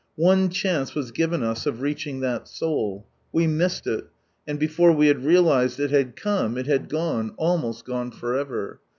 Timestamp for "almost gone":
7.37-8.09